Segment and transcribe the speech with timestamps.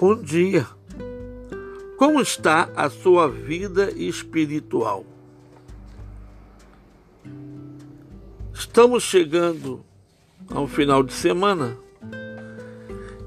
[0.00, 0.66] Bom dia.
[1.98, 5.04] Como está a sua vida espiritual?
[8.54, 9.84] Estamos chegando
[10.48, 11.76] ao final de semana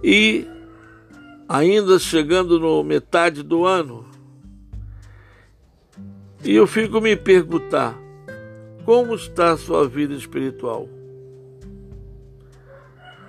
[0.03, 0.47] e
[1.47, 4.07] ainda chegando no metade do ano.
[6.43, 7.95] E eu fico me perguntar:
[8.83, 10.89] como está a sua vida espiritual?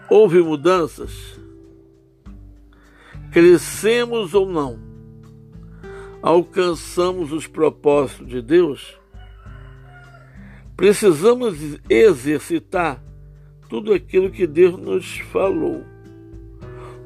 [0.08, 1.43] Houve mudanças?
[3.34, 4.78] Crescemos ou não?
[6.22, 8.96] Alcançamos os propósitos de Deus?
[10.76, 11.58] Precisamos
[11.90, 13.02] exercitar
[13.68, 15.84] tudo aquilo que Deus nos falou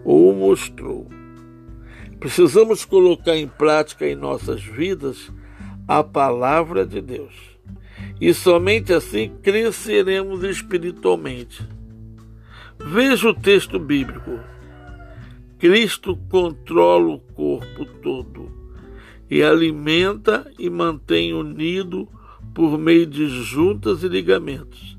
[0.05, 1.09] ou mostrou.
[2.21, 5.33] Precisamos colocar em prática em nossas vidas
[5.89, 7.33] a palavra de Deus.
[8.21, 11.67] E somente assim cresceremos espiritualmente.
[12.79, 14.58] Veja o texto bíblico.
[15.59, 18.51] Cristo controla o corpo todo
[19.31, 22.09] e alimenta e mantém unido
[22.55, 24.97] por meio de juntas e ligamentos.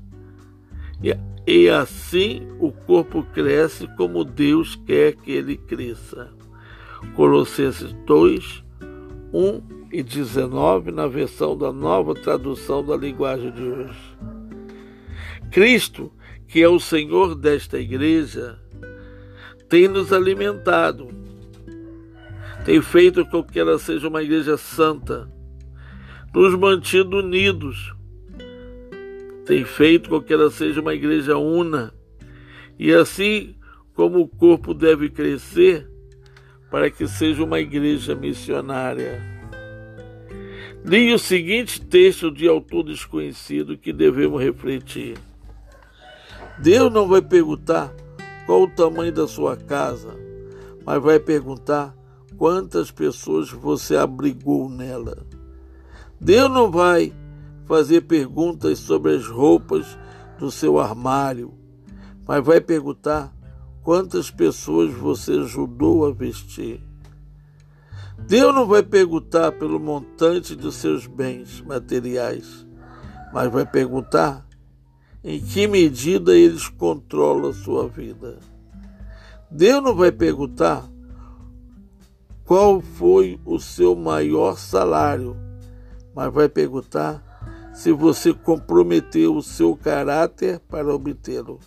[1.02, 6.30] E, e assim o corpo cresce como Deus quer que ele cresça.
[7.14, 8.62] Colossenses 2,
[9.32, 14.16] 1 e 19, na versão da nova tradução da linguagem de hoje.
[15.50, 16.12] Cristo,
[16.46, 18.60] que é o Senhor desta igreja,
[19.70, 21.08] tem nos alimentado,
[22.64, 25.32] tem feito com que ela seja uma igreja santa,
[26.34, 27.94] nos mantido unidos,
[29.46, 31.94] tem feito com que ela seja uma igreja una,
[32.76, 33.54] e assim
[33.94, 35.88] como o corpo deve crescer,
[36.68, 39.22] para que seja uma igreja missionária.
[40.84, 45.16] Li o seguinte texto de autor desconhecido que devemos refletir.
[46.58, 47.94] Deus não vai perguntar
[48.50, 50.12] qual o tamanho da sua casa,
[50.84, 51.96] mas vai perguntar
[52.36, 55.24] quantas pessoas você abrigou nela.
[56.20, 57.14] Deus não vai
[57.64, 59.96] fazer perguntas sobre as roupas
[60.36, 61.54] do seu armário,
[62.26, 63.32] mas vai perguntar
[63.84, 66.82] quantas pessoas você ajudou a vestir.
[68.18, 72.66] Deus não vai perguntar pelo montante dos seus bens materiais,
[73.32, 74.44] mas vai perguntar
[75.22, 78.38] em que medida eles controlam a sua vida.
[79.50, 80.88] Deus não vai perguntar
[82.44, 85.36] qual foi o seu maior salário,
[86.14, 87.20] mas vai perguntar
[87.74, 91.58] se você comprometeu o seu caráter para obtê-lo.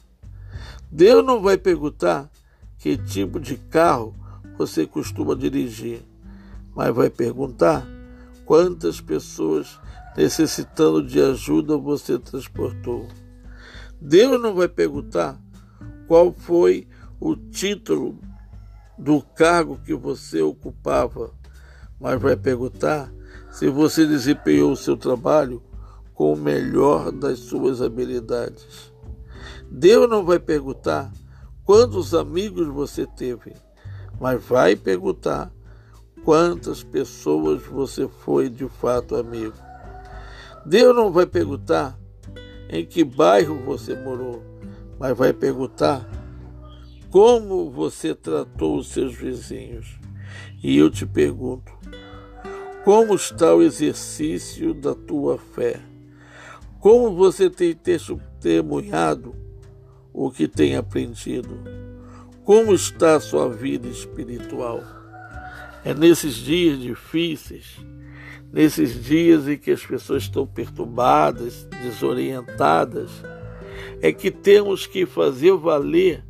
[0.89, 2.29] Deus não vai perguntar
[2.77, 4.15] que tipo de carro
[4.57, 6.03] você costuma dirigir,
[6.75, 7.85] mas vai perguntar
[8.45, 9.79] quantas pessoas
[10.15, 13.07] necessitando de ajuda você transportou.
[14.00, 15.38] Deus não vai perguntar
[16.07, 16.88] qual foi
[17.25, 18.19] o título
[18.97, 21.31] do cargo que você ocupava,
[21.97, 23.09] mas vai perguntar
[23.50, 25.63] se você desempenhou o seu trabalho
[26.13, 28.91] com o melhor das suas habilidades.
[29.72, 31.13] Deus não vai perguntar
[31.63, 33.53] quantos amigos você teve,
[34.19, 35.50] mas vai perguntar
[36.25, 39.56] quantas pessoas você foi de fato amigo.
[40.66, 41.97] Deus não vai perguntar
[42.67, 44.44] em que bairro você morou,
[45.00, 46.06] mas vai perguntar
[47.13, 50.00] como você tratou os seus vizinhos.
[50.63, 51.72] E eu te pergunto:
[52.84, 55.79] como está o exercício da tua fé?
[56.79, 59.35] Como você tem testemunhado
[60.12, 61.56] o que tem aprendido?
[62.44, 64.81] Como está a sua vida espiritual?
[65.85, 67.78] É nesses dias difíceis
[68.51, 73.09] nesses dias em que as pessoas estão perturbadas, desorientadas,
[74.00, 76.24] é que temos que fazer valer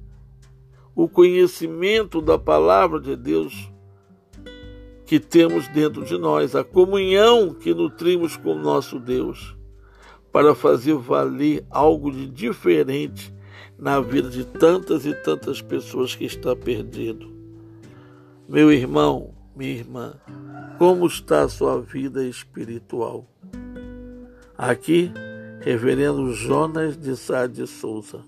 [0.95, 3.71] o conhecimento da palavra de Deus
[5.05, 9.55] que temos dentro de nós, a comunhão que nutrimos com nosso Deus,
[10.31, 13.33] para fazer valer algo de diferente
[13.77, 17.31] na vida de tantas e tantas pessoas que está perdido.
[18.47, 20.13] Meu irmão, minha irmã,
[20.77, 23.27] como está a sua vida espiritual?
[24.57, 25.11] Aqui,
[25.61, 28.21] Reverendo Jonas de Sá de Souza.